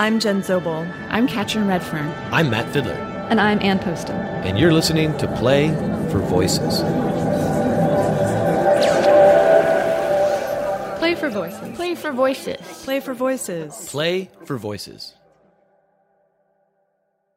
[0.00, 0.90] I'm Jen Zobel.
[1.10, 2.08] I'm Katrin Redfern.
[2.32, 2.94] I'm Matt Fiddler.
[3.28, 4.16] And I'm Ann Poston.
[4.16, 5.68] And you're listening to Play
[6.10, 6.78] for Voices.
[10.98, 11.76] Play for Voices.
[11.76, 12.82] Play for Voices.
[12.82, 13.90] Play for Voices.
[13.90, 15.16] Play for Voices.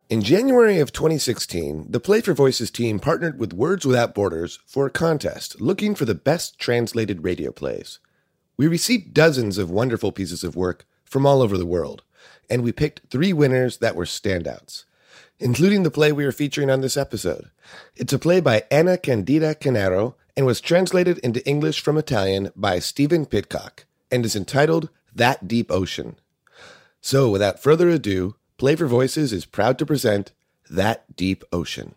[0.08, 4.86] In January of 2016, the Play for Voices team partnered with Words Without Borders for
[4.86, 8.00] a contest looking for the best translated radio plays.
[8.56, 12.04] We received dozens of wonderful pieces of work from all over the world,
[12.50, 14.86] and we picked three winners that were standouts,
[15.40, 17.50] including the play we are featuring on this episode.
[17.96, 22.80] It's a play by Anna Candida Canaro and was translated into English from Italian by
[22.80, 26.16] Stephen Pitcock and is entitled That Deep Ocean.
[27.02, 30.32] So, without further ado, Play for Voices is proud to present
[30.70, 31.96] That Deep Ocean.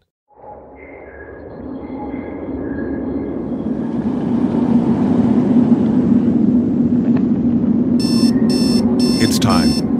[9.18, 9.95] It's time.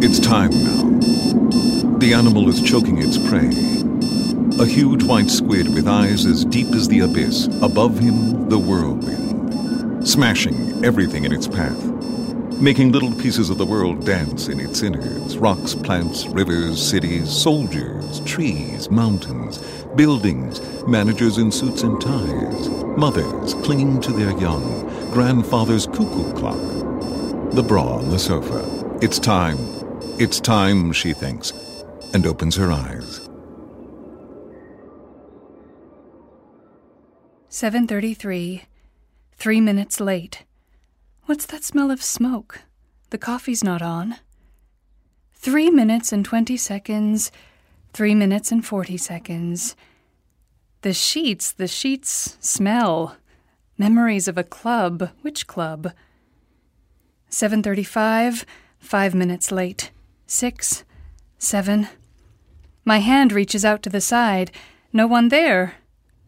[0.00, 1.98] It's time now.
[1.98, 3.50] The animal is choking its prey.
[4.62, 7.48] A huge white squid with eyes as deep as the abyss.
[7.62, 10.06] Above him, the whirlwind.
[10.08, 11.84] Smashing everything in its path.
[12.60, 15.36] Making little pieces of the world dance in its innards.
[15.36, 19.58] Rocks, plants, rivers, cities, soldiers, trees, mountains,
[19.96, 22.68] buildings, managers in suits and ties.
[22.96, 24.62] Mothers clinging to their young.
[25.12, 27.50] Grandfather's cuckoo clock.
[27.50, 28.64] The bra on the sofa.
[29.02, 29.67] It's time.
[30.20, 31.52] It's time, she thinks,
[32.12, 33.28] and opens her eyes.
[37.48, 38.64] 7:33.
[39.36, 40.44] 3 minutes late.
[41.26, 42.62] What's that smell of smoke?
[43.10, 44.16] The coffee's not on.
[45.34, 47.30] 3 minutes and 20 seconds.
[47.92, 49.76] 3 minutes and 40 seconds.
[50.82, 53.16] The sheets, the sheets smell.
[53.78, 55.10] Memories of a club.
[55.22, 55.92] Which club?
[57.30, 58.44] 7:35.
[58.80, 59.92] 5 minutes late.
[60.30, 60.84] 6
[61.38, 61.88] 7
[62.84, 64.50] My hand reaches out to the side.
[64.92, 65.76] No one there.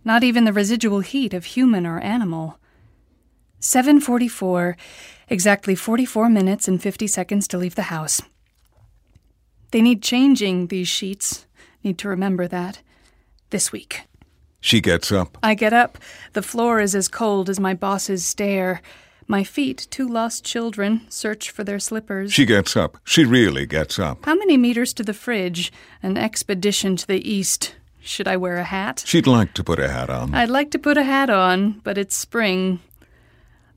[0.07, 2.59] Not even the residual heat of human or animal.
[3.61, 4.77] 7:44,
[5.29, 8.23] exactly 44 minutes and 50 seconds to leave the house.
[9.71, 11.45] They need changing these sheets.
[11.85, 12.81] Need to remember that
[13.51, 14.05] this week.
[14.63, 15.37] She gets up.
[15.43, 15.99] I get up.
[16.33, 18.81] The floor is as cold as my boss's stare.
[19.31, 22.33] My feet, two lost children, search for their slippers.
[22.33, 22.99] She gets up.
[23.05, 24.25] She really gets up.
[24.25, 25.73] How many meters to the fridge?
[26.03, 27.77] An expedition to the east.
[28.01, 29.05] Should I wear a hat?
[29.07, 30.35] She'd like to put a hat on.
[30.35, 32.81] I'd like to put a hat on, but it's spring.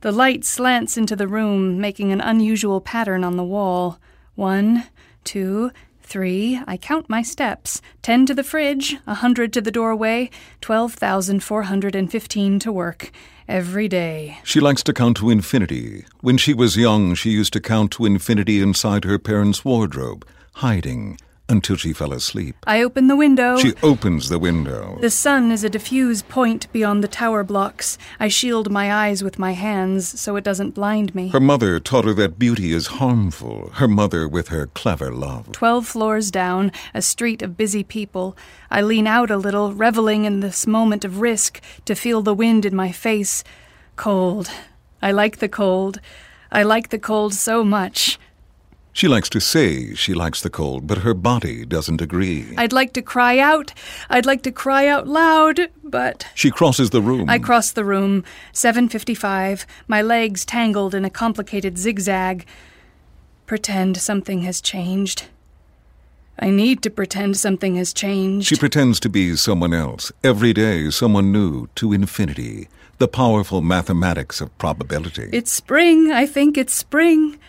[0.01, 3.99] The light slants into the room, making an unusual pattern on the wall.
[4.33, 4.85] One,
[5.23, 5.69] two,
[6.03, 6.61] three.
[6.67, 7.81] I count my steps.
[8.01, 10.29] Ten to the fridge, a hundred to the doorway,
[10.61, 13.11] twelve thousand four hundred and fifteen to work.
[13.47, 14.37] Every day.
[14.43, 16.05] She likes to count to infinity.
[16.21, 21.17] When she was young, she used to count to infinity inside her parents' wardrobe, hiding
[21.53, 22.55] until she fell asleep.
[22.65, 23.57] I open the window.
[23.57, 24.97] She opens the window.
[24.99, 27.97] The sun is a diffuse point beyond the tower blocks.
[28.19, 31.29] I shield my eyes with my hands so it doesn't blind me.
[31.29, 33.69] Her mother taught her that beauty is harmful.
[33.75, 35.51] Her mother with her clever love.
[35.51, 38.35] Twelve floors down, a street of busy people.
[38.71, 42.65] I lean out a little, reveling in this moment of risk, to feel the wind
[42.65, 43.43] in my face.
[43.95, 44.49] Cold.
[45.03, 45.99] I like the cold.
[46.51, 48.19] I like the cold so much.
[48.95, 52.53] She likes to say she likes the cold, but her body doesn't agree.
[52.57, 53.73] I'd like to cry out.
[54.07, 57.27] I'd like to cry out loud, but She crosses the room.
[57.27, 58.23] I cross the room.
[58.53, 59.65] 7:55.
[59.87, 62.45] My legs tangled in a complicated zigzag.
[63.47, 65.23] Pretend something has changed.
[66.37, 68.47] I need to pretend something has changed.
[68.47, 70.11] She pretends to be someone else.
[70.23, 72.67] Every day, someone new to infinity.
[72.99, 75.29] The powerful mathematics of probability.
[75.33, 76.11] It's spring.
[76.11, 77.39] I think it's spring.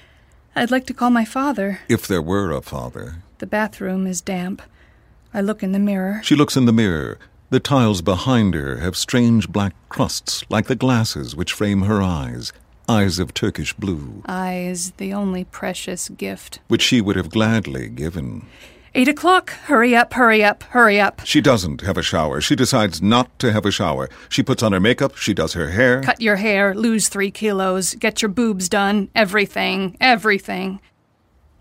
[0.56, 1.80] I'd like to call my father.
[1.88, 3.16] if there were a father.
[3.38, 4.62] The bathroom is damp.
[5.32, 6.20] I look in the mirror.
[6.22, 7.18] She looks in the mirror.
[7.50, 12.52] The tiles behind her have strange black crusts, like the glasses which frame her eyes.
[12.88, 16.60] Eyes of Turkish blue, Eyes, the only precious gift.
[16.68, 18.46] which she would have gladly given.
[18.96, 19.50] Eight o'clock.
[19.50, 21.20] Hurry up, hurry up, hurry up.
[21.24, 22.40] She doesn't have a shower.
[22.40, 24.08] She decides not to have a shower.
[24.28, 25.16] She puts on her makeup.
[25.16, 26.00] She does her hair.
[26.02, 30.80] Cut your hair, lose three kilos, get your boobs done, everything, everything.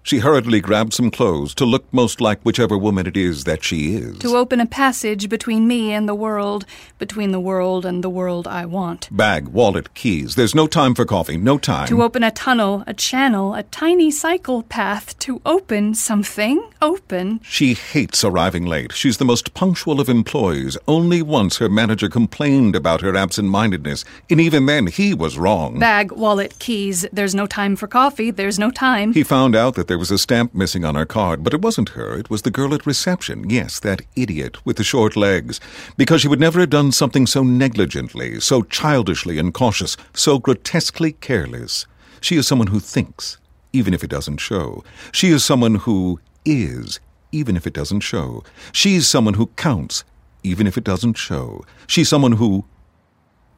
[0.05, 3.95] She hurriedly grabs some clothes to look most like whichever woman it is that she
[3.95, 4.19] is.
[4.19, 6.65] To open a passage between me and the world,
[6.99, 9.07] between the world and the world I want.
[9.15, 10.35] Bag, wallet, keys.
[10.35, 11.37] There's no time for coffee.
[11.37, 11.87] No time.
[11.87, 17.39] To open a tunnel, a channel, a tiny cycle path, to open something, open.
[17.41, 18.91] She hates arriving late.
[18.91, 20.77] She's the most punctual of employees.
[20.85, 25.79] Only once her manager complained about her absent mindedness, and even then he was wrong.
[25.79, 27.05] Bag, wallet, keys.
[27.13, 29.13] There's no time for coffee, there's no time.
[29.13, 31.89] He found out that there was a stamp missing on her card, but it wasn't
[31.89, 32.17] her.
[32.17, 33.47] It was the girl at reception.
[33.47, 35.59] Yes, that idiot with the short legs.
[35.97, 41.85] Because she would never have done something so negligently, so childishly incautious, so grotesquely careless.
[42.21, 43.37] She is someone who thinks,
[43.71, 44.83] even if it doesn't show.
[45.11, 46.99] She is someone who is,
[47.31, 48.43] even if it doesn't show.
[48.71, 50.03] She's someone who counts,
[50.41, 51.63] even if it doesn't show.
[51.85, 52.65] She's someone who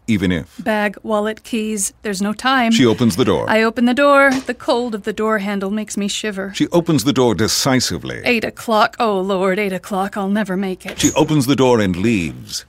[0.07, 0.63] even if.
[0.63, 1.93] Bag, wallet, keys.
[2.01, 2.71] There's no time.
[2.71, 3.49] She opens the door.
[3.49, 4.31] I open the door.
[4.31, 6.53] The cold of the door handle makes me shiver.
[6.53, 8.21] She opens the door decisively.
[8.23, 8.95] Eight o'clock.
[8.99, 10.17] Oh, Lord, eight o'clock.
[10.17, 10.99] I'll never make it.
[10.99, 12.65] She opens the door and leaves.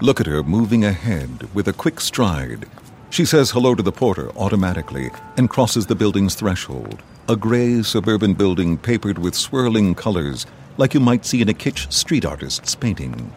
[0.00, 2.66] Look at her moving ahead with a quick stride.
[3.10, 7.02] She says hello to the porter automatically and crosses the building's threshold.
[7.30, 10.46] A gray suburban building papered with swirling colors,
[10.78, 13.30] like you might see in a kitsch street artist's painting.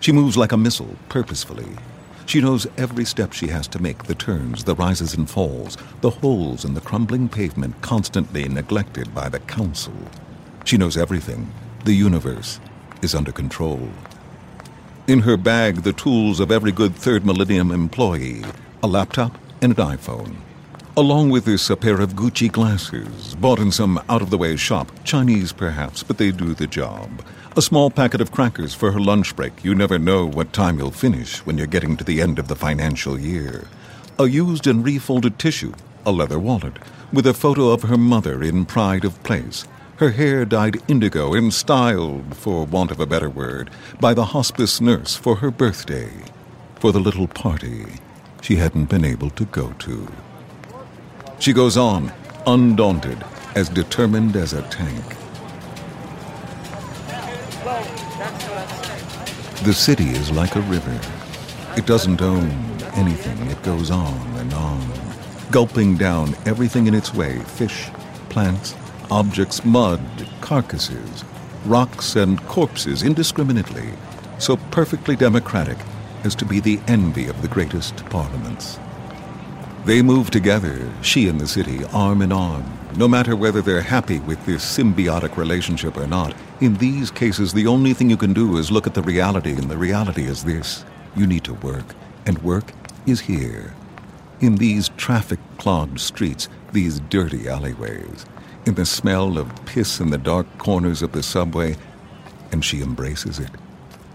[0.00, 1.70] She moves like a missile, purposefully.
[2.26, 6.10] She knows every step she has to make the turns, the rises and falls, the
[6.10, 9.94] holes in the crumbling pavement constantly neglected by the council.
[10.66, 11.50] She knows everything.
[11.86, 12.60] The universe
[13.00, 13.88] is under control.
[15.06, 18.44] In her bag, the tools of every good third millennium employee
[18.82, 20.36] a laptop and an iPhone.
[20.98, 24.56] Along with this, a pair of Gucci glasses, bought in some out of the way
[24.56, 27.22] shop, Chinese perhaps, but they do the job.
[27.54, 29.62] A small packet of crackers for her lunch break.
[29.62, 32.56] You never know what time you'll finish when you're getting to the end of the
[32.56, 33.68] financial year.
[34.18, 35.74] A used and refolded tissue,
[36.06, 36.78] a leather wallet,
[37.12, 39.66] with a photo of her mother in pride of place.
[39.96, 43.68] Her hair dyed indigo and styled, for want of a better word,
[44.00, 46.10] by the hospice nurse for her birthday,
[46.76, 47.84] for the little party
[48.40, 50.08] she hadn't been able to go to.
[51.38, 52.12] She goes on,
[52.46, 53.22] undaunted,
[53.54, 55.04] as determined as a tank.
[59.64, 61.00] The city is like a river.
[61.76, 62.50] It doesn't own
[62.94, 64.80] anything, it goes on and on,
[65.50, 67.90] gulping down everything in its way fish,
[68.30, 68.74] plants,
[69.10, 70.00] objects, mud,
[70.40, 71.24] carcasses,
[71.66, 73.90] rocks, and corpses indiscriminately,
[74.38, 75.76] so perfectly democratic
[76.24, 78.78] as to be the envy of the greatest parliaments.
[79.86, 82.64] They move together, she and the city, arm in arm,
[82.96, 86.34] no matter whether they're happy with this symbiotic relationship or not.
[86.60, 89.70] In these cases, the only thing you can do is look at the reality, and
[89.70, 90.84] the reality is this
[91.14, 91.84] you need to work,
[92.26, 92.72] and work
[93.06, 93.74] is here.
[94.40, 98.26] In these traffic clogged streets, these dirty alleyways,
[98.66, 101.76] in the smell of piss in the dark corners of the subway,
[102.50, 103.52] and she embraces it.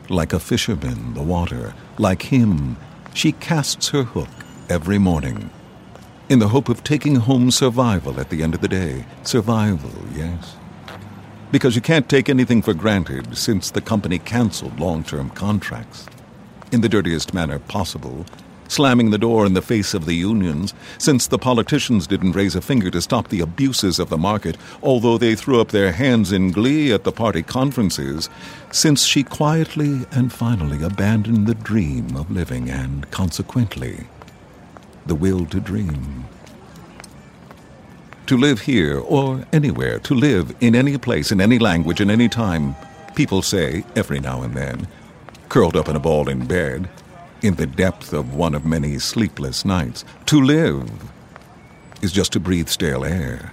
[0.09, 2.75] Like a fisherman, the water, like him,
[3.13, 4.27] she casts her hook
[4.67, 5.49] every morning
[6.31, 9.03] in the hope of taking home survival at the end of the day.
[9.23, 10.55] Survival, yes.
[11.51, 16.05] Because you can't take anything for granted since the company canceled long term contracts.
[16.71, 18.25] In the dirtiest manner possible,
[18.69, 22.61] slamming the door in the face of the unions, since the politicians didn't raise a
[22.61, 26.53] finger to stop the abuses of the market, although they threw up their hands in
[26.53, 28.29] glee at the party conferences,
[28.71, 34.07] since she quietly and finally abandoned the dream of living and, consequently,
[35.05, 36.25] the will to dream.
[38.27, 42.29] To live here or anywhere, to live in any place, in any language, in any
[42.29, 42.75] time,
[43.15, 44.87] people say every now and then,
[45.49, 46.89] curled up in a ball in bed,
[47.41, 50.05] in the depth of one of many sleepless nights.
[50.27, 50.89] To live
[52.01, 53.51] is just to breathe stale air.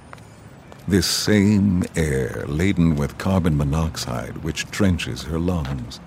[0.87, 5.99] This same air laden with carbon monoxide which trenches her lungs.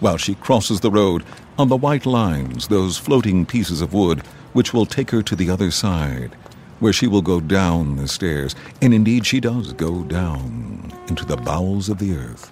[0.00, 1.24] While she crosses the road
[1.58, 4.22] on the white lines, those floating pieces of wood
[4.54, 6.34] which will take her to the other side,
[6.80, 11.36] where she will go down the stairs, and indeed she does go down into the
[11.36, 12.50] bowels of the earth,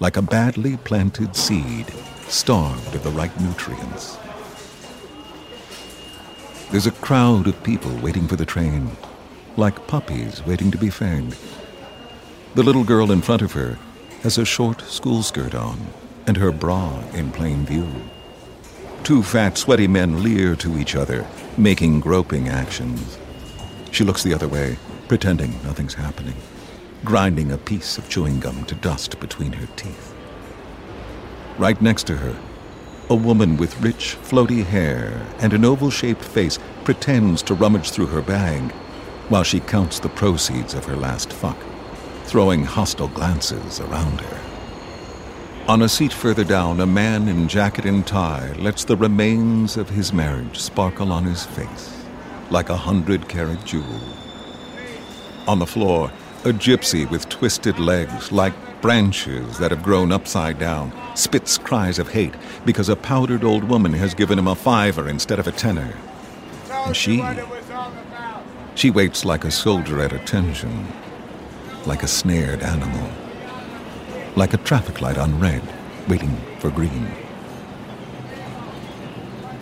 [0.00, 1.86] like a badly planted seed
[2.26, 4.18] starved of the right nutrients.
[6.70, 8.90] There's a crowd of people waiting for the train,
[9.56, 11.34] like puppies waiting to be fed.
[12.54, 13.78] The little girl in front of her
[14.22, 15.78] has a short school skirt on
[16.26, 17.88] and her bra in plain view.
[19.08, 23.16] Two fat, sweaty men leer to each other, making groping actions.
[23.90, 24.76] She looks the other way,
[25.08, 26.34] pretending nothing's happening,
[27.06, 30.14] grinding a piece of chewing gum to dust between her teeth.
[31.56, 32.38] Right next to her,
[33.08, 38.08] a woman with rich, floaty hair and an oval shaped face pretends to rummage through
[38.08, 38.60] her bag
[39.30, 41.56] while she counts the proceeds of her last fuck,
[42.24, 44.47] throwing hostile glances around her.
[45.68, 49.90] On a seat further down, a man in jacket and tie lets the remains of
[49.90, 51.98] his marriage sparkle on his face
[52.50, 54.00] like a hundred carat jewel.
[55.46, 56.10] On the floor,
[56.44, 62.08] a gypsy with twisted legs, like branches that have grown upside down, spits cries of
[62.08, 62.34] hate
[62.64, 65.94] because a powdered old woman has given him a fiver instead of a tenner.
[66.70, 67.22] And she.
[68.74, 70.86] She waits like a soldier at attention,
[71.84, 73.10] like a snared animal,
[74.36, 75.62] like a traffic light on red,
[76.08, 77.06] waiting for green.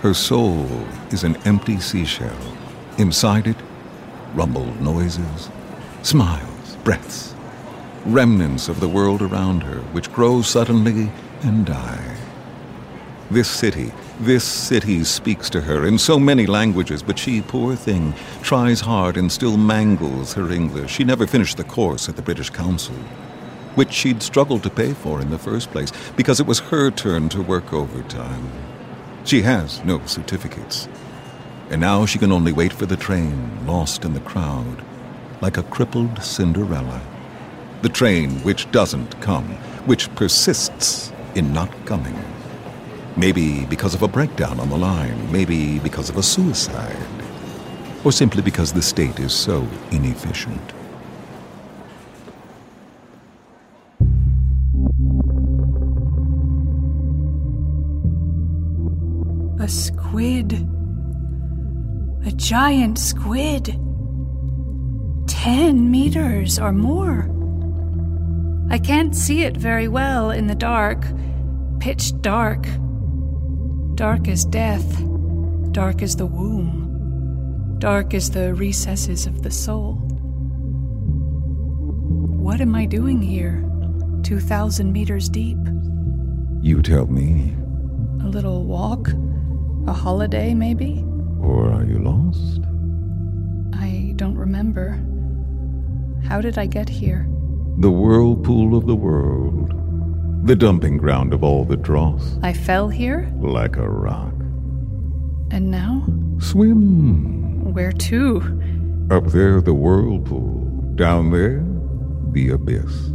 [0.01, 0.67] Her soul
[1.11, 2.37] is an empty seashell.
[2.99, 3.57] Inside it,
[4.35, 5.51] rumbled noises,
[6.03, 7.35] smiles, breaths,
[8.05, 11.11] remnants of the world around her, which grow suddenly
[11.43, 12.17] and die.
[13.31, 18.15] This city, this city speaks to her in so many languages, but she, poor thing,
[18.43, 20.93] tries hard and still mangles her English.
[20.93, 22.95] She never finished the course at the British Council,
[23.77, 27.29] which she'd struggled to pay for in the first place because it was her turn
[27.29, 28.51] to work overtime.
[29.25, 30.89] She has no certificates.
[31.71, 34.85] And now she can only wait for the train, lost in the crowd,
[35.41, 37.01] like a crippled Cinderella.
[37.83, 39.49] The train which doesn't come,
[39.85, 42.19] which persists in not coming.
[43.17, 46.97] Maybe because of a breakdown on the line, maybe because of a suicide,
[48.05, 50.76] or simply because the state is so inefficient.
[60.17, 60.67] Squid.
[62.25, 63.67] A giant squid.
[65.27, 67.29] Ten meters or more.
[68.71, 71.05] I can't see it very well in the dark.
[71.81, 72.67] Pitch dark.
[73.95, 75.05] Dark as death.
[75.73, 77.77] Dark as the womb.
[77.79, 79.97] Dark as the recesses of the soul.
[82.41, 83.63] What am I doing here?
[84.23, 85.59] 2,000 meters deep.
[86.63, 87.55] You tell me,
[88.25, 89.11] A little walk?
[89.87, 91.05] A holiday, maybe?
[91.41, 92.61] or are you lost?
[93.75, 95.01] I don't remember.
[96.27, 97.29] How did I get here?
[97.79, 99.73] The whirlpool of the world,
[100.47, 103.31] the dumping ground of all the dross, I fell here?
[103.39, 104.33] like a rock.
[105.51, 106.05] And now?
[106.41, 107.73] Swim.
[107.73, 109.07] Where to?
[109.11, 110.65] Up there, the whirlpool.
[110.97, 111.65] Down there,
[112.33, 113.11] the abyss.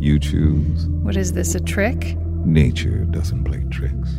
[0.00, 0.86] You choose.
[0.88, 2.16] What is this, a trick?
[2.44, 4.10] Nature doesn't play tricks.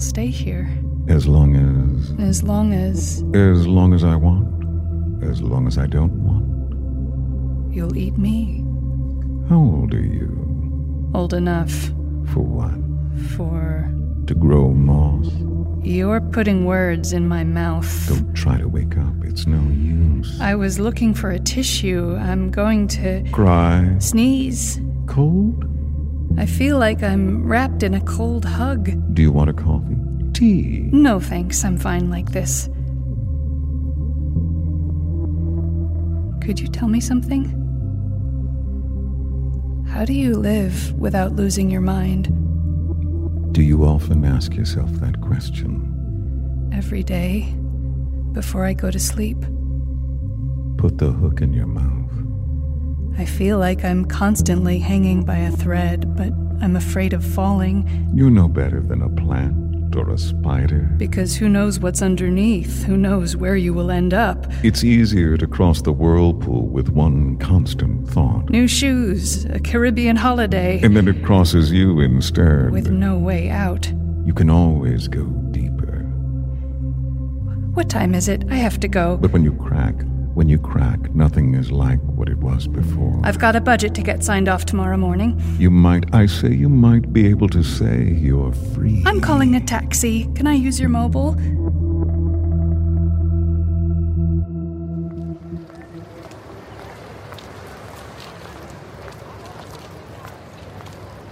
[0.00, 0.68] Stay here.
[1.08, 2.12] As long as.
[2.18, 4.48] As long as As long as I want.
[5.22, 6.48] As long as I don't want.
[7.74, 8.64] you'll eat me.
[9.48, 11.10] How old are you?
[11.14, 11.72] Old enough
[12.32, 12.74] For what?
[13.36, 13.92] for.
[14.26, 15.28] To grow moss?
[15.82, 17.90] You're putting words in my mouth.
[18.08, 19.14] Don't try to wake up.
[19.24, 20.40] It's no use.
[20.40, 22.16] I was looking for a tissue.
[22.16, 23.96] I'm going to Cry.
[23.98, 24.80] sneeze.
[25.06, 25.64] Cold?
[26.38, 28.90] I feel like I'm wrapped in a cold hug.
[29.14, 29.96] Do you want a coffee?
[30.32, 30.88] Tea?
[30.92, 32.68] No thanks, I'm fine like this.
[36.44, 37.44] Could you tell me something?
[39.88, 42.28] How do you live without losing your mind?
[43.52, 45.86] Do you often ask yourself that question?
[46.72, 47.54] Every day,
[48.32, 49.44] before I go to sleep,
[50.80, 51.99] Put the hook in your mouth.
[53.20, 56.32] I feel like I'm constantly hanging by a thread, but
[56.64, 60.88] I'm afraid of falling You're no better than a plant or a spider.
[60.96, 62.84] because who knows what's underneath?
[62.84, 64.46] Who knows where you will end up?
[64.64, 68.48] It's easier to cross the whirlpool with one constant thought.
[68.48, 72.70] New shoes, a Caribbean holiday, And then it crosses you instead.
[72.70, 73.92] with no way out.
[74.24, 76.04] You can always go deeper.
[77.74, 78.44] What time is it?
[78.48, 79.18] I have to go.
[79.18, 79.94] But when you crack,
[80.40, 83.20] when you crack, nothing is like what it was before.
[83.24, 85.38] I've got a budget to get signed off tomorrow morning.
[85.58, 89.02] You might, I say, you might be able to say you're free.
[89.04, 90.32] I'm calling a taxi.
[90.34, 91.34] Can I use your mobile?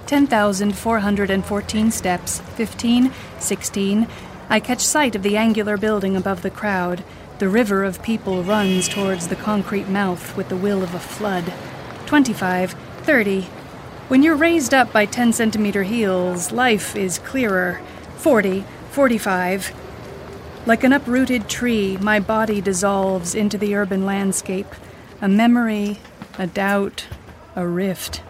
[0.05, 4.07] Ten thousand four hundred and fourteen steps, fifteen, sixteen.
[4.51, 7.03] I catch sight of the angular building above the crowd.
[7.39, 11.53] The river of people runs towards the concrete mouth with the will of a flood.
[12.05, 13.43] Twenty-five, thirty.
[14.09, 17.81] When you're raised up by 10 centimeter heels, life is clearer.
[18.17, 19.73] 40, 45.
[20.67, 24.75] Like an uprooted tree, my body dissolves into the urban landscape.
[25.21, 26.01] A memory,
[26.39, 27.07] a doubt,
[27.55, 28.23] a rift.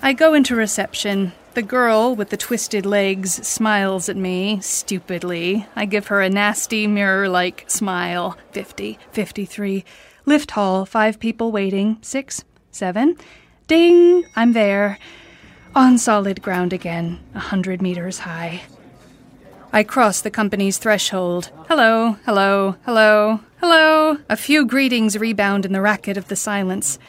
[0.00, 1.32] I go into reception.
[1.58, 5.66] The girl with the twisted legs smiles at me stupidly.
[5.74, 8.38] I give her a nasty mirror like smile.
[8.52, 9.84] 50, 53.
[10.24, 11.98] Lift hall, five people waiting.
[12.00, 13.16] Six, seven.
[13.66, 14.24] Ding!
[14.36, 15.00] I'm there.
[15.74, 18.62] On solid ground again, a hundred meters high.
[19.72, 21.50] I cross the company's threshold.
[21.66, 24.18] Hello, hello, hello, hello.
[24.28, 27.00] A few greetings rebound in the racket of the silence.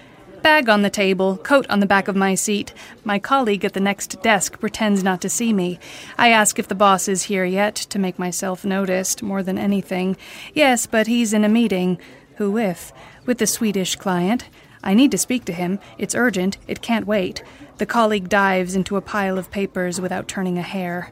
[0.41, 2.73] Bag on the table, coat on the back of my seat.
[3.03, 5.79] My colleague at the next desk pretends not to see me.
[6.17, 10.17] I ask if the boss is here yet, to make myself noticed more than anything.
[10.53, 11.99] Yes, but he's in a meeting.
[12.37, 12.91] Who with?
[13.25, 14.45] With the Swedish client.
[14.83, 15.79] I need to speak to him.
[15.97, 16.57] It's urgent.
[16.67, 17.43] It can't wait.
[17.77, 21.11] The colleague dives into a pile of papers without turning a hair.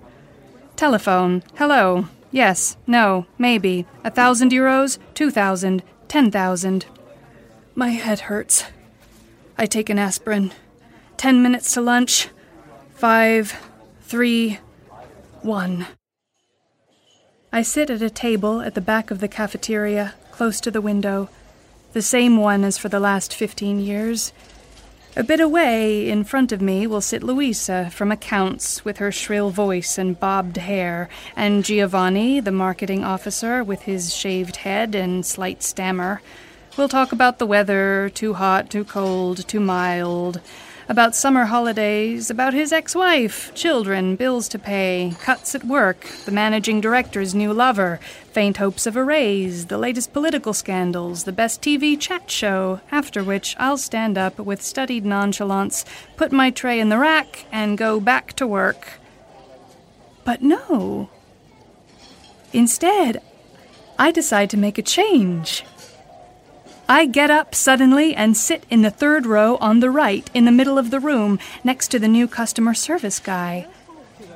[0.76, 1.44] Telephone.
[1.56, 2.08] Hello.
[2.32, 2.78] Yes.
[2.88, 3.26] No.
[3.38, 3.86] Maybe.
[4.04, 5.00] A thousand euros?
[5.14, 5.84] Two thousand?
[6.08, 6.86] Ten thousand?
[7.76, 8.66] My head hurts.
[9.58, 10.52] I take an aspirin.
[11.18, 12.30] Ten minutes to lunch.
[12.94, 13.56] Five,
[14.02, 14.60] three,
[15.42, 15.88] one.
[17.52, 21.30] I sit at a table at the back of the cafeteria, close to the window,
[21.94, 24.32] the same one as for the last fifteen years.
[25.16, 29.50] A bit away, in front of me, will sit Louisa from accounts with her shrill
[29.50, 35.64] voice and bobbed hair, and Giovanni, the marketing officer, with his shaved head and slight
[35.64, 36.22] stammer.
[36.78, 40.40] We'll talk about the weather too hot, too cold, too mild.
[40.88, 46.32] About summer holidays, about his ex wife, children, bills to pay, cuts at work, the
[46.32, 48.00] managing director's new lover,
[48.32, 53.24] faint hopes of a raise, the latest political scandals, the best TV chat show, after
[53.24, 55.84] which I'll stand up with studied nonchalance,
[56.16, 59.00] put my tray in the rack, and go back to work.
[60.24, 61.10] But no.
[62.54, 63.20] Instead,
[63.98, 65.64] I decide to make a change.
[66.90, 70.54] I get up suddenly and sit in the third row on the right, in the
[70.54, 73.68] middle of the room, next to the new customer service guy.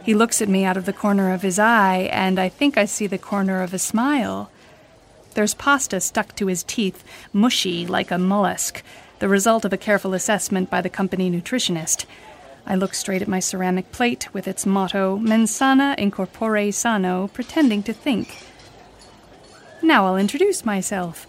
[0.03, 2.83] He looks at me out of the corner of his eye, and I think I
[2.83, 4.51] see the corner of a smile.
[5.33, 8.83] There's pasta stuck to his teeth, mushy like a mollusk,
[9.19, 12.05] the result of a careful assessment by the company nutritionist.
[12.67, 17.29] I look straight at my ceramic plate with its motto, Mens sana in corpore sano,
[17.29, 18.43] pretending to think.
[19.81, 21.27] Now I'll introduce myself.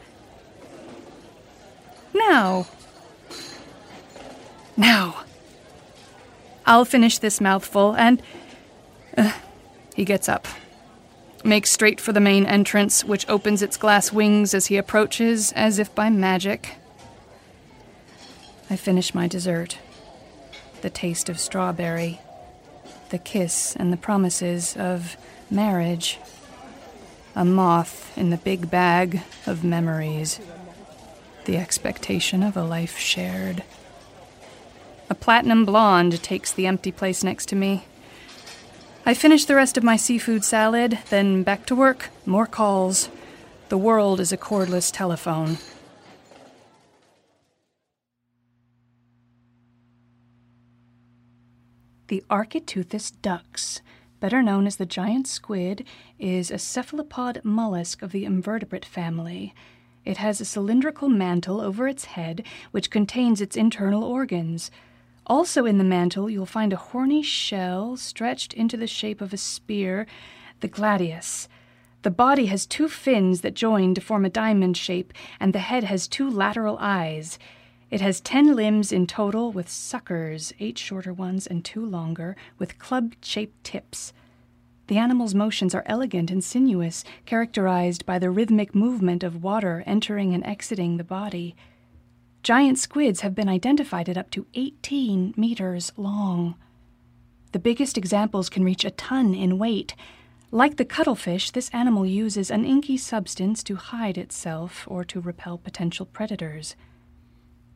[2.14, 2.66] Now.
[4.76, 5.24] Now.
[6.66, 8.22] I'll finish this mouthful and.
[9.16, 9.32] Uh,
[9.94, 10.46] he gets up.
[11.44, 15.78] Makes straight for the main entrance, which opens its glass wings as he approaches, as
[15.78, 16.76] if by magic.
[18.70, 19.78] I finish my dessert.
[20.82, 22.20] The taste of strawberry.
[23.10, 25.16] The kiss and the promises of
[25.50, 26.18] marriage.
[27.34, 30.40] A moth in the big bag of memories
[31.44, 33.62] the expectation of a life shared.
[35.10, 37.84] A platinum blonde takes the empty place next to me.
[39.04, 43.08] I finish the rest of my seafood salad, then back to work, more calls.
[43.68, 45.58] The world is a cordless telephone.
[52.06, 53.80] The Architeuthis dux,
[54.20, 55.84] better known as the giant squid,
[56.18, 59.54] is a cephalopod mollusk of the invertebrate family.
[60.04, 64.70] It has a cylindrical mantle over its head, which contains its internal organs.
[65.26, 69.36] Also in the mantle, you'll find a horny shell stretched into the shape of a
[69.36, 70.06] spear,
[70.60, 71.48] the gladius.
[72.02, 75.84] The body has two fins that join to form a diamond shape, and the head
[75.84, 77.38] has two lateral eyes.
[77.90, 82.78] It has ten limbs in total, with suckers, eight shorter ones and two longer, with
[82.78, 84.12] club shaped tips.
[84.92, 90.34] The animal's motions are elegant and sinuous, characterized by the rhythmic movement of water entering
[90.34, 91.56] and exiting the body.
[92.42, 96.56] Giant squids have been identified at up to 18 meters long.
[97.52, 99.94] The biggest examples can reach a ton in weight.
[100.50, 105.56] Like the cuttlefish, this animal uses an inky substance to hide itself or to repel
[105.56, 106.76] potential predators.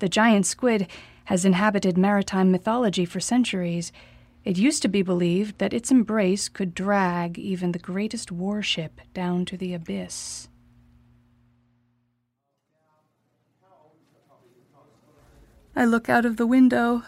[0.01, 0.87] The giant squid
[1.25, 3.91] has inhabited maritime mythology for centuries.
[4.47, 9.45] It used to be believed that its embrace could drag even the greatest warship down
[9.47, 10.49] to the abyss.
[15.75, 17.03] I look out of the window.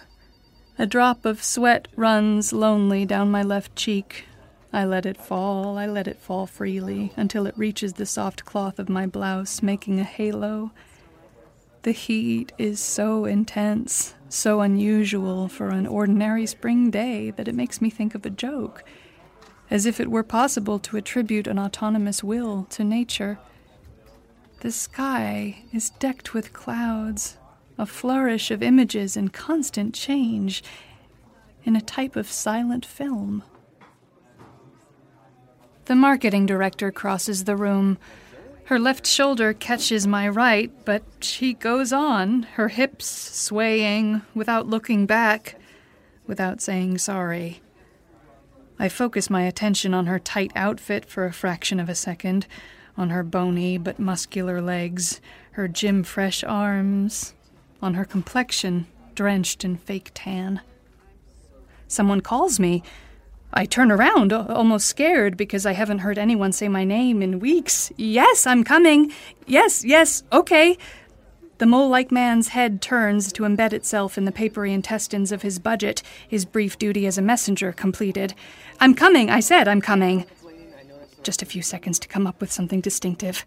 [0.80, 4.24] A drop of sweat runs lonely down my left cheek.
[4.72, 8.80] I let it fall, I let it fall freely until it reaches the soft cloth
[8.80, 10.72] of my blouse, making a halo.
[11.82, 17.80] The heat is so intense, so unusual for an ordinary spring day that it makes
[17.80, 18.82] me think of a joke,
[19.70, 23.38] as if it were possible to attribute an autonomous will to nature.
[24.60, 27.38] The sky is decked with clouds,
[27.78, 30.64] a flourish of images in constant change,
[31.64, 33.44] in a type of silent film.
[35.84, 37.98] The marketing director crosses the room
[38.68, 45.06] her left shoulder catches my right, but she goes on, her hips swaying, without looking
[45.06, 45.54] back,
[46.26, 47.62] without saying sorry.
[48.78, 52.46] I focus my attention on her tight outfit for a fraction of a second,
[52.94, 57.32] on her bony but muscular legs, her gym fresh arms,
[57.80, 60.60] on her complexion drenched in fake tan.
[61.86, 62.82] Someone calls me.
[63.52, 67.90] I turn around, almost scared, because I haven't heard anyone say my name in weeks.
[67.96, 69.12] Yes, I'm coming.
[69.46, 70.76] Yes, yes, okay.
[71.56, 75.58] The mole like man's head turns to embed itself in the papery intestines of his
[75.58, 78.34] budget, his brief duty as a messenger completed.
[78.80, 80.26] I'm coming, I said, I'm coming.
[81.24, 83.44] Just a few seconds to come up with something distinctive.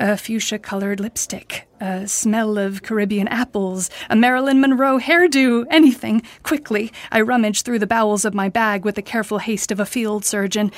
[0.00, 6.22] A fuchsia colored lipstick, a smell of Caribbean apples, a Marilyn Monroe hairdo, anything.
[6.42, 9.86] Quickly, I rummage through the bowels of my bag with the careful haste of a
[9.86, 10.72] field surgeon.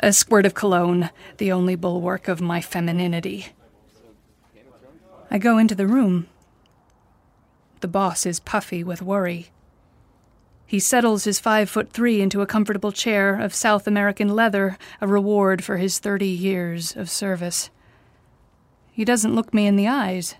[0.00, 3.48] A squirt of cologne, the only bulwark of my femininity.
[5.30, 6.28] I go into the room.
[7.80, 9.50] The boss is puffy with worry.
[10.66, 15.06] He settles his five foot three into a comfortable chair of South American leather, a
[15.06, 17.70] reward for his thirty years of service.
[18.92, 20.36] He doesn't look me in the eyes.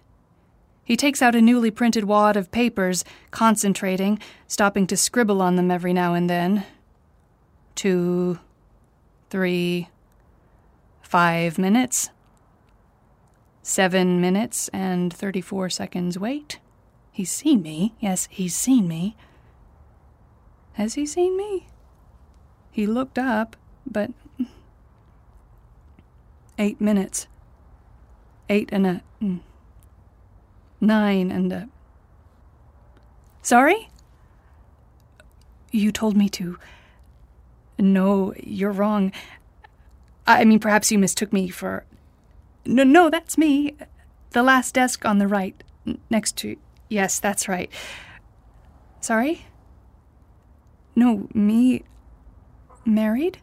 [0.85, 5.71] He takes out a newly printed wad of papers, concentrating, stopping to scribble on them
[5.71, 6.65] every now and then.
[7.75, 8.39] Two,
[9.31, 9.89] three,
[11.01, 12.11] five minutes.
[13.63, 16.59] Seven minutes and 34 seconds wait.
[17.11, 17.95] He's seen me.
[18.01, 19.17] Yes, he's seen me.
[20.75, 21.69] Has he seen me?
[22.71, 24.11] He looked up, but.
[26.59, 27.29] Eight minutes.
[28.53, 29.03] Eight and a.
[29.23, 29.41] mm,
[30.79, 31.69] Nine and a.
[33.41, 33.89] Sorry?
[35.71, 36.59] You told me to.
[37.79, 39.11] No, you're wrong.
[40.27, 41.87] I mean, perhaps you mistook me for.
[42.67, 43.75] No, no, that's me.
[44.33, 45.65] The last desk on the right,
[46.11, 46.57] next to.
[46.91, 47.73] Yes, that's right.
[49.01, 49.47] Sorry?
[50.95, 51.85] No, me.
[52.85, 53.39] Married?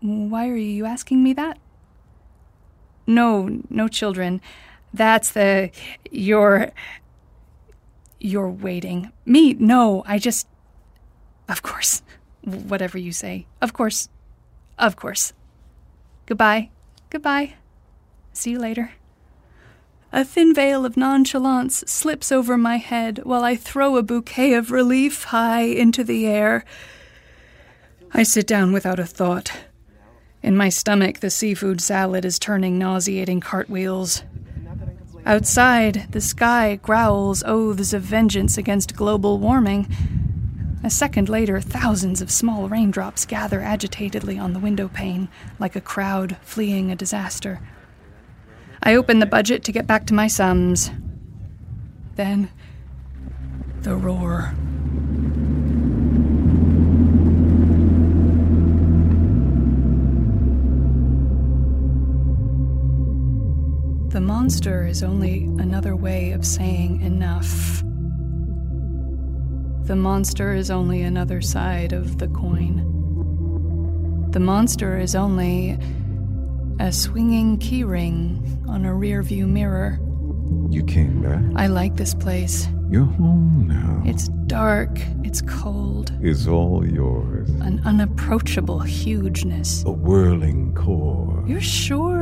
[0.00, 1.56] Why are you asking me that?
[3.06, 4.40] No, no children.
[4.92, 5.70] That's the.
[6.10, 6.70] You're.
[8.20, 9.12] You're waiting.
[9.26, 9.54] Me?
[9.54, 10.46] No, I just.
[11.48, 12.02] Of course.
[12.42, 13.46] Whatever you say.
[13.60, 14.08] Of course.
[14.78, 15.32] Of course.
[16.26, 16.70] Goodbye.
[17.10, 17.54] Goodbye.
[18.32, 18.92] See you later.
[20.12, 24.70] A thin veil of nonchalance slips over my head while I throw a bouquet of
[24.70, 26.64] relief high into the air.
[28.12, 29.50] I sit down without a thought.
[30.44, 34.24] In my stomach, the seafood salad is turning nauseating cartwheels.
[35.24, 39.88] Outside, the sky growls oaths of vengeance against global warming.
[40.84, 45.80] A second later, thousands of small raindrops gather agitatedly on the window pane, like a
[45.80, 47.58] crowd fleeing a disaster.
[48.82, 50.90] I open the budget to get back to my sums.
[52.16, 52.50] Then,
[53.80, 54.54] the roar.
[64.44, 67.80] Monster is only another way of saying enough.
[69.86, 72.84] The monster is only another side of the coin.
[74.32, 75.78] The monster is only
[76.78, 79.98] a swinging keyring on a rearview mirror.
[80.68, 81.40] You came back.
[81.56, 82.68] I like this place.
[82.90, 84.02] You're home now.
[84.04, 84.90] It's dark,
[85.24, 87.48] it's cold, It's all yours.
[87.62, 89.82] an unapproachable hugeness.
[89.86, 91.42] A whirling core.
[91.46, 92.12] You're sure Of what?
[92.12, 92.13] that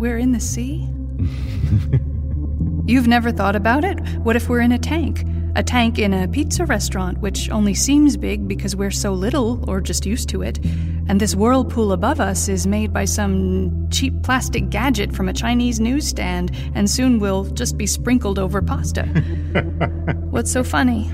[0.00, 0.88] we're in the sea?
[2.90, 4.00] You've never thought about it?
[4.20, 5.24] What if we're in a tank?
[5.56, 9.80] A tank in a pizza restaurant, which only seems big because we're so little or
[9.80, 10.58] just used to it.
[11.06, 15.80] And this whirlpool above us is made by some cheap plastic gadget from a Chinese
[15.80, 19.02] newsstand, and soon will just be sprinkled over pasta.
[20.30, 21.10] What's so funny?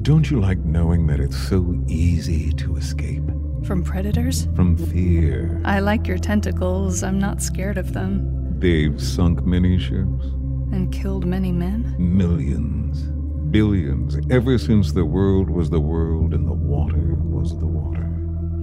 [0.00, 3.31] Don't you like knowing that it's so easy to escape
[3.64, 4.48] From predators?
[4.56, 5.60] from fear?
[5.64, 7.02] I like your tentacles.
[7.02, 8.58] I'm not scared of them.
[8.58, 10.24] They've sunk many ships,
[10.72, 11.94] And killed many men?
[11.98, 13.02] millions,
[13.50, 18.08] billions, ever since the world was the world and the water was the water.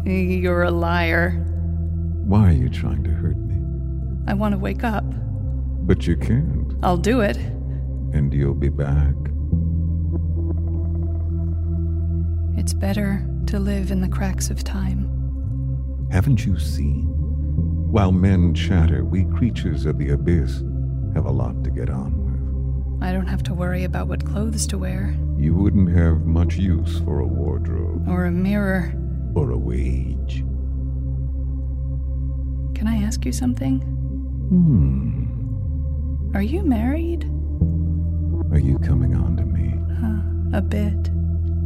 [0.06, 1.32] You're a liar.
[2.26, 3.56] Why are you trying to hurt me?
[4.28, 5.06] I want to wake up.
[5.88, 7.38] But you can't, I'll do it.
[7.38, 9.16] and you'll be back.
[12.58, 15.10] It's better to live in the cracks of time.
[16.12, 17.06] Haven't you seen?
[17.92, 20.64] While men chatter, we creatures of the abyss
[21.16, 23.04] have a lot to get on with.
[23.04, 27.00] I don't have to worry about what clothes to wear, You wouldn't have much use
[27.00, 28.94] for a wardrobe or a mirror.
[29.36, 30.44] or a wage.
[32.76, 33.80] Can I ask you something?
[34.50, 35.26] Hmm.
[36.36, 37.24] Are you married?
[38.52, 39.74] Are you coming on to me?
[40.56, 41.10] A bit.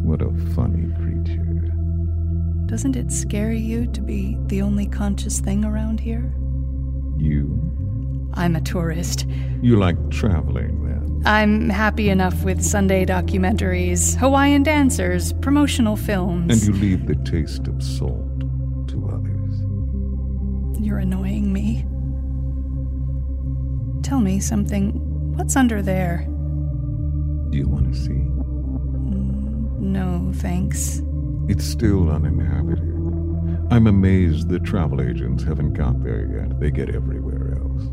[0.04, 1.43] What a funny creature.
[2.74, 6.34] Doesn't it scare you to be the only conscious thing around here?
[7.18, 7.62] You?
[8.34, 9.28] I'm a tourist.
[9.62, 11.22] You like traveling then?
[11.24, 16.52] I'm happy enough with Sunday documentaries, Hawaiian dancers, promotional films.
[16.52, 18.40] And you leave the taste of salt
[18.88, 20.82] to others.
[20.84, 21.86] You're annoying me.
[24.02, 24.94] Tell me something.
[25.38, 26.26] What's under there?
[27.52, 28.10] Do you want to see?
[28.10, 31.04] Mm, no, thanks.
[31.48, 32.94] It's still uninhabited.
[33.70, 36.60] I'm amazed the travel agents haven't got there yet.
[36.60, 37.84] They get everywhere else.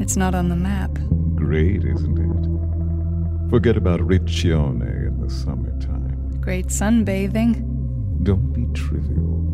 [0.00, 0.98] It's not on the map.
[1.34, 3.50] Great, isn't it?
[3.50, 6.38] Forget about Riccione in the summertime.
[6.40, 8.22] Great sunbathing.
[8.22, 9.46] Don't be trivial.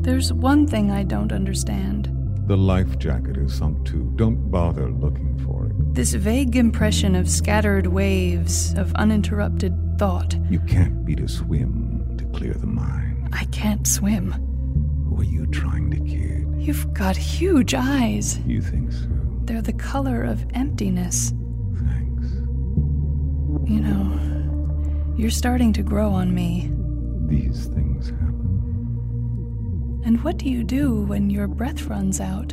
[0.00, 2.10] There's one thing I don't understand.
[2.48, 4.12] The life jacket is sunk too.
[4.16, 5.94] Don't bother looking for it.
[5.94, 10.36] This vague impression of scattered waves of uninterrupted thought.
[10.50, 11.83] You can't beat a swim
[12.44, 13.30] clear the mind.
[13.32, 14.32] I can't swim.
[15.08, 16.46] Who are you trying to kid?
[16.58, 18.38] You've got huge eyes.
[18.40, 19.08] You think so?
[19.44, 21.32] They're the color of emptiness.
[21.74, 22.26] Thanks.
[23.66, 26.70] You know, you're starting to grow on me.
[27.28, 30.02] These things happen.
[30.04, 32.52] And what do you do when your breath runs out?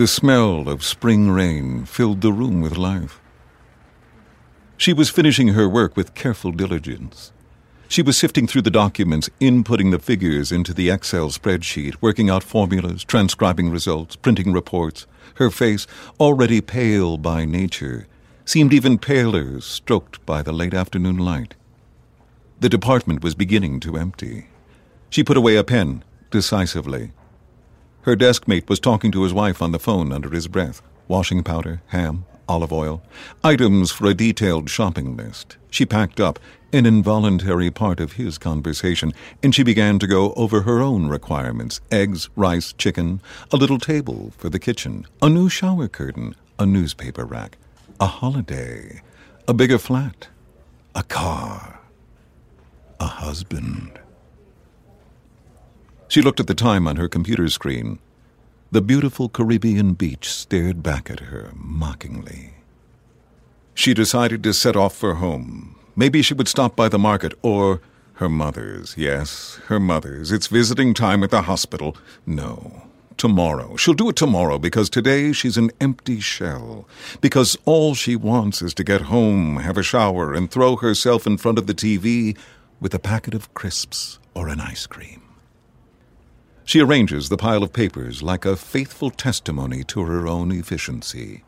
[0.00, 3.20] The smell of spring rain filled the room with life.
[4.78, 7.32] She was finishing her work with careful diligence.
[7.86, 12.42] She was sifting through the documents, inputting the figures into the Excel spreadsheet, working out
[12.42, 15.06] formulas, transcribing results, printing reports.
[15.34, 15.86] Her face,
[16.18, 18.06] already pale by nature,
[18.46, 21.56] seemed even paler, stroked by the late afternoon light.
[22.58, 24.46] The department was beginning to empty.
[25.10, 27.12] She put away a pen, decisively.
[28.02, 30.80] Her desk mate was talking to his wife on the phone under his breath.
[31.06, 33.02] Washing powder, ham, olive oil,
[33.44, 35.58] items for a detailed shopping list.
[35.70, 36.38] She packed up,
[36.72, 41.80] an involuntary part of his conversation, and she began to go over her own requirements
[41.90, 43.20] eggs, rice, chicken,
[43.52, 47.58] a little table for the kitchen, a new shower curtain, a newspaper rack,
[48.00, 49.02] a holiday,
[49.46, 50.28] a bigger flat,
[50.94, 51.80] a car,
[52.98, 53.98] a husband.
[56.10, 58.00] She looked at the time on her computer screen.
[58.72, 62.54] The beautiful Caribbean beach stared back at her mockingly.
[63.74, 65.76] She decided to set off for home.
[65.94, 67.80] Maybe she would stop by the market or
[68.14, 68.96] her mother's.
[68.98, 70.32] Yes, her mother's.
[70.32, 71.96] It's visiting time at the hospital.
[72.26, 73.76] No, tomorrow.
[73.76, 76.88] She'll do it tomorrow because today she's an empty shell.
[77.20, 81.38] Because all she wants is to get home, have a shower, and throw herself in
[81.38, 82.36] front of the TV
[82.80, 85.19] with a packet of crisps or an ice cream.
[86.70, 91.42] She arranges the pile of papers like a faithful testimony to her own efficiency.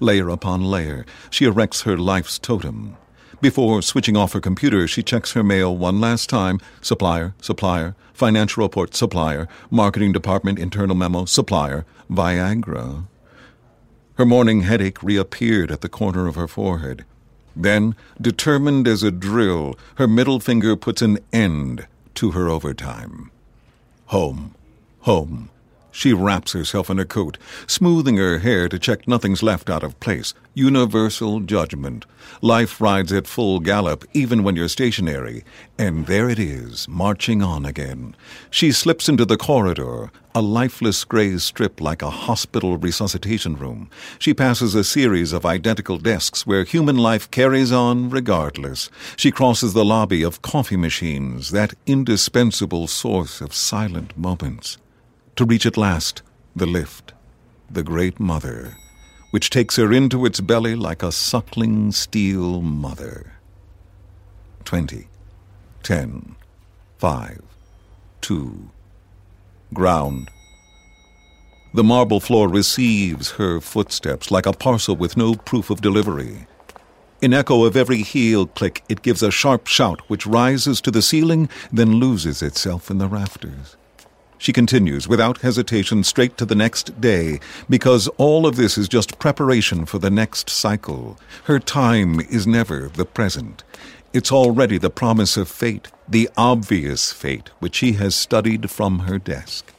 [0.00, 2.96] Layer upon layer, she erects her life's totem.
[3.40, 8.64] Before switching off her computer, she checks her mail one last time supplier, supplier, financial
[8.64, 13.06] report, supplier, marketing department, internal memo, supplier, Viagra.
[14.14, 17.04] Her morning headache reappeared at the corner of her forehead.
[17.54, 23.30] Then, determined as a drill, her middle finger puts an end to her overtime.
[24.06, 24.55] Home,
[25.06, 25.48] home.
[25.92, 29.98] She wraps herself in a coat, smoothing her hair to check nothing's left out of
[29.98, 30.34] place.
[30.52, 32.04] Universal judgment.
[32.42, 35.42] Life rides at full gallop, even when you're stationary.
[35.78, 38.14] And there it is, marching on again.
[38.50, 43.88] She slips into the corridor, a lifeless gray strip like a hospital resuscitation room.
[44.18, 48.90] She passes a series of identical desks where human life carries on regardless.
[49.16, 54.76] She crosses the lobby of coffee machines, that indispensable source of silent moments
[55.36, 56.22] to reach at last
[56.54, 57.12] the lift,
[57.70, 58.76] the great mother,
[59.30, 63.34] which takes her into its belly like a suckling steel mother.
[64.64, 65.08] Twenty,
[65.82, 66.34] ten,
[66.98, 67.42] five,
[68.20, 68.70] two,
[69.72, 70.30] ground.
[71.74, 76.46] The marble floor receives her footsteps like a parcel with no proof of delivery.
[77.20, 81.02] In echo of every heel click, it gives a sharp shout which rises to the
[81.02, 83.76] ceiling, then loses itself in the rafters.
[84.38, 89.18] She continues without hesitation straight to the next day, because all of this is just
[89.18, 91.18] preparation for the next cycle.
[91.44, 93.64] Her time is never the present.
[94.12, 99.18] It's already the promise of fate, the obvious fate, which she has studied from her
[99.18, 99.72] desk.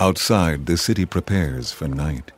[0.00, 2.30] Outside, the city prepares for night.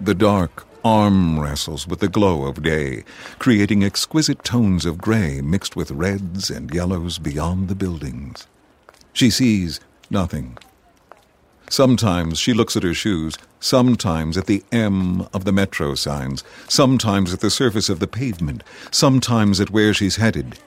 [0.00, 3.04] The dark arm wrestles with the glow of day,
[3.38, 8.46] creating exquisite tones of gray mixed with reds and yellows beyond the buildings.
[9.12, 10.56] She sees nothing.
[11.70, 17.32] Sometimes she looks at her shoes, sometimes at the M of the metro signs, sometimes
[17.32, 20.58] at the surface of the pavement, sometimes at where she's headed.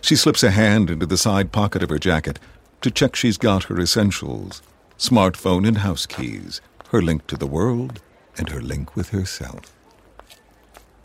[0.00, 2.38] She slips a hand into the side pocket of her jacket
[2.80, 4.62] to check she's got her essentials
[4.98, 8.00] smartphone and house keys, her link to the world,
[8.38, 9.74] and her link with herself.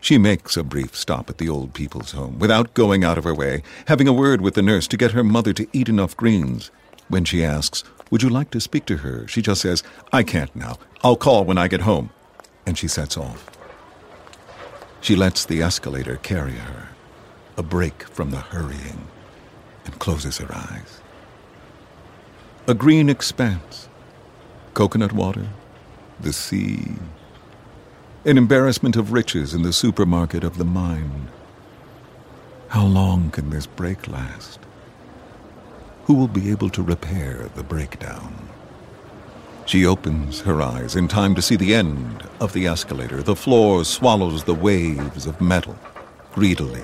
[0.00, 3.34] She makes a brief stop at the old people's home without going out of her
[3.34, 6.70] way, having a word with the nurse to get her mother to eat enough greens.
[7.08, 9.26] When she asks, Would you like to speak to her?
[9.26, 10.78] she just says, I can't now.
[11.02, 12.10] I'll call when I get home.
[12.66, 13.50] And she sets off.
[15.00, 16.88] She lets the escalator carry her,
[17.56, 19.06] a break from the hurrying,
[19.84, 21.00] and closes her eyes.
[22.66, 23.88] A green expanse,
[24.72, 25.46] coconut water,
[26.20, 26.92] the sea,
[28.26, 31.28] an embarrassment of riches in the supermarket of the mind.
[32.68, 34.60] How long can this break last?
[36.04, 38.48] Who will be able to repair the breakdown?
[39.66, 43.22] She opens her eyes in time to see the end of the escalator.
[43.22, 45.78] The floor swallows the waves of metal
[46.32, 46.82] greedily.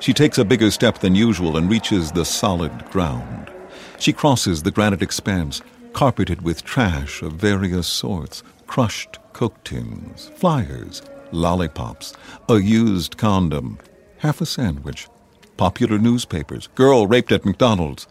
[0.00, 3.52] She takes a bigger step than usual and reaches the solid ground.
[4.00, 5.62] She crosses the granite expanse,
[5.92, 11.02] carpeted with trash of various sorts crushed Coke tins, flyers,
[11.32, 12.14] lollipops,
[12.48, 13.78] a used condom,
[14.18, 15.08] half a sandwich,
[15.56, 18.06] popular newspapers, girl raped at McDonald's,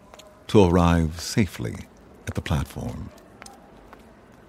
[0.48, 1.76] to arrive safely
[2.28, 3.10] at the platform.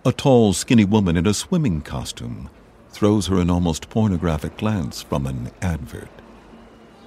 [0.04, 2.50] A tall, skinny woman in a swimming costume
[2.90, 6.08] throws her an almost pornographic glance from an advert.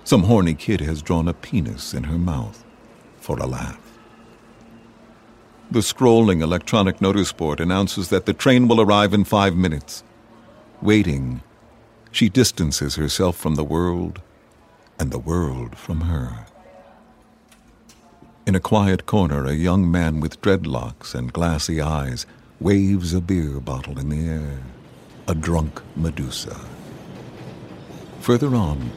[0.03, 2.63] Some horny kid has drawn a penis in her mouth
[3.19, 3.88] for a laugh.
[5.71, 10.03] The scrolling electronic notice board announces that the train will arrive in five minutes.
[10.82, 11.41] Waiting,
[12.12, 14.19] she distances herself from the world
[14.97, 16.47] and the world from her.
[18.47, 22.25] In a quiet corner, a young man with dreadlocks and glassy eyes
[22.60, 24.60] waves a beer bottle in the air,
[25.27, 26.60] a drunk Medusa.
[28.21, 28.89] Further on,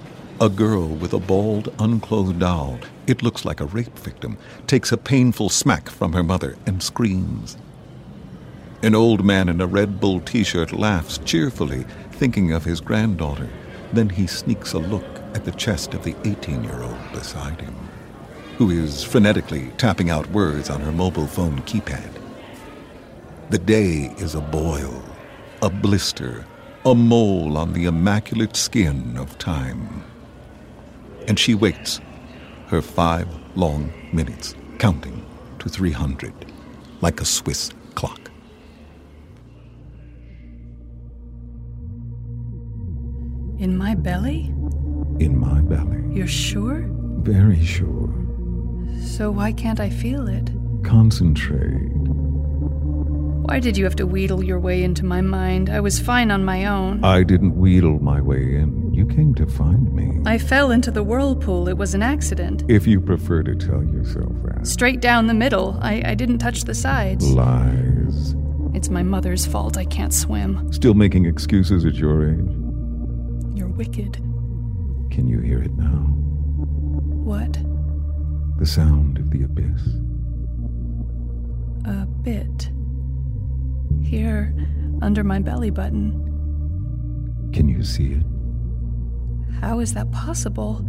[0.42, 2.76] a girl with a bald, unclothed doll,
[3.06, 7.56] it looks like a rape victim, takes a painful smack from her mother and screams.
[8.82, 13.48] An old man in a Red Bull t shirt laughs cheerfully, thinking of his granddaughter.
[13.92, 17.76] Then he sneaks a look at the chest of the 18 year old beside him,
[18.58, 22.20] who is frenetically tapping out words on her mobile phone keypad.
[23.50, 25.04] The day is a boil,
[25.62, 26.44] a blister,
[26.84, 30.02] a mole on the immaculate skin of time
[31.28, 32.00] and she waits
[32.68, 35.24] her five long minutes, counting
[35.58, 36.32] to 300
[37.00, 38.30] like a Swiss clock.
[43.58, 44.52] In my belly?
[45.20, 46.02] In my belly.
[46.16, 46.88] You're sure?
[47.20, 48.12] Very sure.
[49.00, 50.50] So why can't I feel it?
[50.82, 51.92] Concentrate.
[53.52, 55.68] Why did you have to wheedle your way into my mind?
[55.68, 57.04] I was fine on my own.
[57.04, 58.94] I didn't wheedle my way in.
[58.94, 60.22] You came to find me.
[60.24, 61.68] I fell into the whirlpool.
[61.68, 62.64] It was an accident.
[62.70, 64.66] If you prefer to tell yourself that.
[64.66, 65.78] Straight down the middle.
[65.82, 67.30] I, I didn't touch the sides.
[67.30, 68.34] Lies.
[68.72, 70.72] It's my mother's fault I can't swim.
[70.72, 72.56] Still making excuses at your age?
[73.54, 74.14] You're wicked.
[75.10, 76.06] Can you hear it now?
[77.22, 77.52] What?
[78.58, 79.88] The sound of the abyss.
[81.84, 82.71] A bit.
[84.12, 84.54] Here,
[85.00, 86.12] under my belly button.
[87.54, 88.22] Can you see it?
[89.62, 90.84] How is that possible?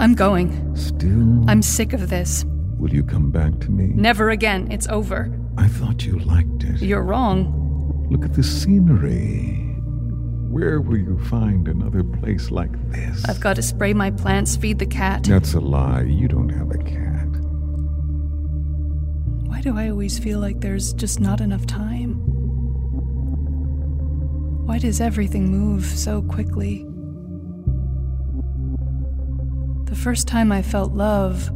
[0.00, 0.74] I'm going.
[0.74, 1.48] Still?
[1.48, 2.44] I'm sick of this.
[2.78, 3.92] Will you come back to me?
[3.94, 4.72] Never again.
[4.72, 5.32] It's over.
[5.56, 6.82] I thought you liked it.
[6.82, 8.08] You're wrong.
[8.10, 9.52] Look at the scenery.
[10.50, 13.24] Where will you find another place like this?
[13.28, 15.22] I've got to spray my plants, feed the cat.
[15.22, 16.02] That's a lie.
[16.02, 17.05] You don't have a cat.
[19.66, 22.22] Why do I always feel like there's just not enough time?
[24.64, 26.86] Why does everything move so quickly?
[29.86, 31.50] The first time I felt love,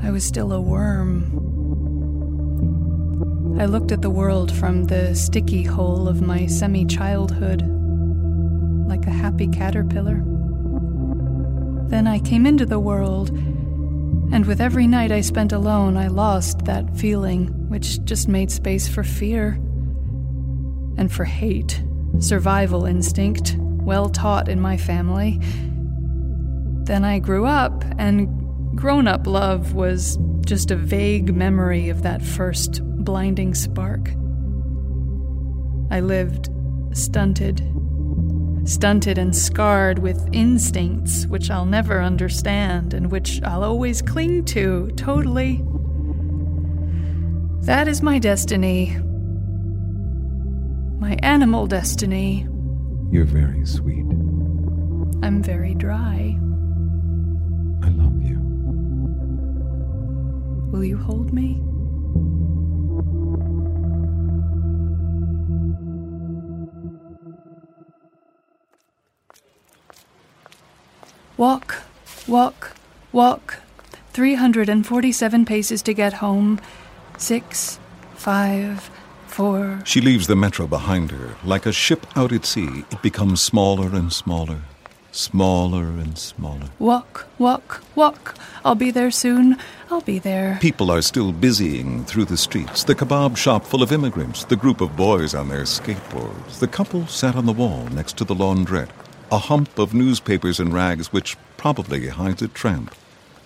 [0.00, 1.24] I was still a worm.
[3.58, 7.62] I looked at the world from the sticky hole of my semi childhood,
[8.86, 10.22] like a happy caterpillar.
[11.88, 13.36] Then I came into the world,
[14.32, 18.88] and with every night I spent alone, I lost that feeling, which just made space
[18.88, 19.58] for fear
[20.96, 21.82] and for hate,
[22.18, 25.40] survival instinct, well taught in my family.
[26.84, 32.22] Then I grew up, and grown up love was just a vague memory of that
[32.22, 34.10] first blinding spark.
[35.90, 36.48] I lived
[36.92, 37.60] stunted,
[38.64, 44.90] stunted and scarred with instincts which I'll never understand and which I'll always cling to
[44.96, 45.62] totally.
[47.62, 48.96] That is my destiny.
[50.98, 52.46] My animal destiny.
[53.10, 54.04] You're very sweet.
[55.22, 56.38] I'm very dry.
[57.82, 58.38] I love you.
[60.72, 61.62] Will you hold me?
[71.36, 71.82] Walk,
[72.28, 72.76] walk,
[73.12, 73.58] walk.
[74.12, 76.60] 347 paces to get home.
[77.18, 77.80] Six,
[78.14, 78.88] five,
[79.26, 79.82] four.
[79.84, 81.34] She leaves the metro behind her.
[81.44, 84.60] Like a ship out at sea, it becomes smaller and smaller,
[85.10, 86.68] smaller and smaller.
[86.78, 88.36] Walk, walk, walk.
[88.64, 89.56] I'll be there soon.
[89.90, 90.58] I'll be there.
[90.60, 92.84] People are still busying through the streets.
[92.84, 97.08] The kebab shop full of immigrants, the group of boys on their skateboards, the couple
[97.08, 98.90] sat on the wall next to the laundrette,
[99.30, 102.94] a hump of newspapers and rags which probably hides a tramp.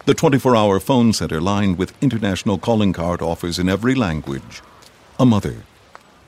[0.06, 4.62] The 24 hour phone center lined with international calling card offers in every language.
[5.18, 5.56] A mother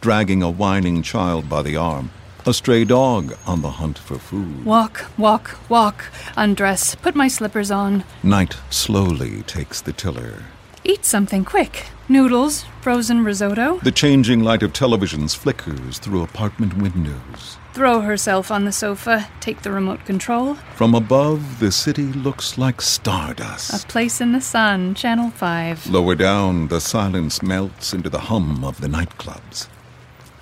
[0.00, 2.10] dragging a whining child by the arm,
[2.46, 4.64] a stray dog on the hunt for food.
[4.64, 6.06] Walk, walk, walk.
[6.36, 6.94] Undress.
[6.94, 8.04] Put my slippers on.
[8.22, 10.44] Night slowly takes the tiller.
[10.82, 11.88] Eat something quick.
[12.08, 13.78] Noodles, frozen risotto.
[13.80, 17.58] The changing light of televisions flickers through apartment windows.
[17.74, 19.28] Throw herself on the sofa.
[19.40, 20.54] Take the remote control.
[20.74, 23.84] From above, the city looks like stardust.
[23.84, 24.94] A place in the sun.
[24.94, 25.88] Channel 5.
[25.88, 29.68] Lower down, the silence melts into the hum of the nightclubs.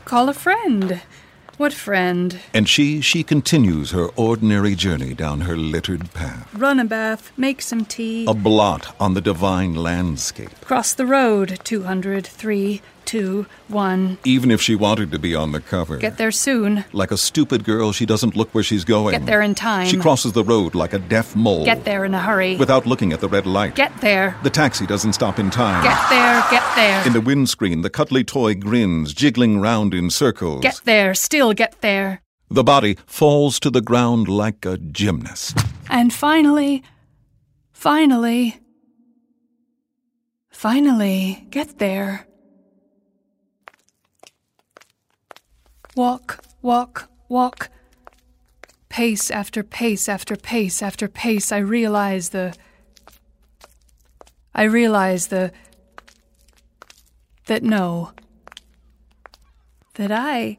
[0.04, 1.02] Call a friend.
[1.58, 2.38] What friend?
[2.54, 6.48] And she, she continues her ordinary journey down her littered path.
[6.54, 7.32] Run a bath.
[7.36, 8.26] Make some tea.
[8.28, 10.52] A blot on the divine landscape.
[10.60, 11.58] Cross the road.
[11.64, 14.18] 203, 2, 1.
[14.24, 15.96] Even if she wanted to be on the cover.
[15.96, 16.84] Get there soon.
[16.92, 19.12] Like a stupid girl, she doesn't look where she's going.
[19.12, 19.86] Get there in time.
[19.86, 21.64] She crosses the road like a deaf mole.
[21.64, 22.56] Get there in a hurry.
[22.56, 23.74] Without looking at the red light.
[23.74, 24.36] Get there.
[24.42, 25.82] The taxi doesn't stop in time.
[25.82, 26.44] Get there.
[26.50, 27.06] Get there.
[27.06, 30.60] In the windscreen, the cuddly toy grins, jiggling round in circles.
[30.60, 31.14] Get there.
[31.14, 32.20] Still get there.
[32.50, 35.58] The body falls to the ground like a gymnast.
[35.88, 36.82] And finally,
[37.72, 38.60] finally,
[40.50, 42.27] finally, get there.
[45.98, 47.70] Walk, walk, walk.
[48.88, 52.54] Pace after pace after pace after pace, I realize the.
[54.54, 55.50] I realize the.
[57.46, 58.12] That no.
[59.94, 60.58] That I.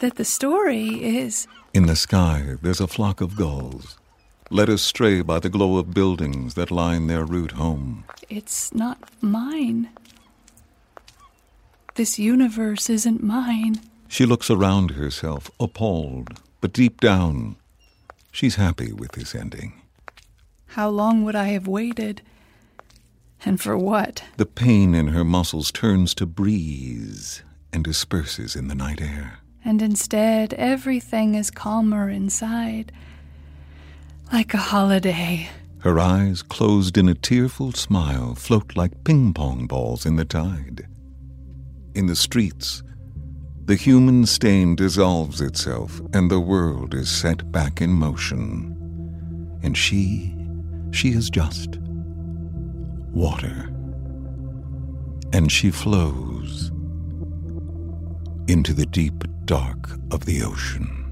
[0.00, 1.46] That the story is.
[1.72, 3.96] In the sky, there's a flock of gulls,
[4.50, 8.06] led astray by the glow of buildings that line their route home.
[8.28, 9.90] It's not mine.
[11.96, 13.80] This universe isn't mine.
[14.06, 17.56] She looks around herself, appalled, but deep down,
[18.30, 19.80] she's happy with this ending.
[20.66, 22.20] How long would I have waited?
[23.46, 24.22] And for what?
[24.36, 27.42] The pain in her muscles turns to breeze
[27.72, 29.38] and disperses in the night air.
[29.64, 32.92] And instead, everything is calmer inside.
[34.30, 35.48] Like a holiday.
[35.78, 40.86] Her eyes, closed in a tearful smile, float like ping pong balls in the tide.
[41.96, 42.82] In the streets,
[43.64, 48.76] the human stain dissolves itself and the world is set back in motion.
[49.62, 50.36] And she,
[50.90, 51.78] she is just
[53.14, 53.70] water.
[55.32, 56.70] And she flows
[58.46, 61.05] into the deep dark of the ocean.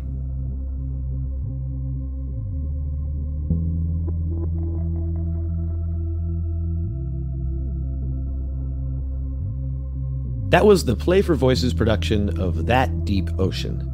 [10.49, 13.91] That was the Play for Voices production of That Deep Ocean.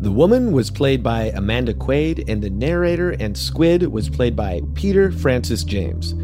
[0.00, 4.60] The woman was played by Amanda Quaid, and the narrator and squid was played by
[4.74, 6.14] Peter Francis James.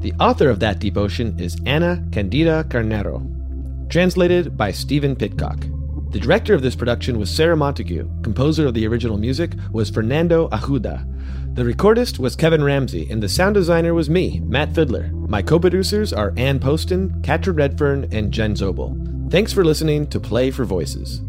[0.00, 3.24] The author of That Deep Ocean is Ana Candida Carneiro.
[3.88, 5.64] Translated by Stephen Pitcock.
[6.10, 8.10] The director of this production was Sarah Montague.
[8.22, 11.06] Composer of the original music was Fernando Ajuda.
[11.54, 15.10] The recordist was Kevin Ramsey, and the sound designer was me, Matt Fiddler.
[15.12, 19.19] My co producers are Ann Poston, Katrin Redfern, and Jen Zobel.
[19.30, 21.20] Thanks for listening to Play for Voices.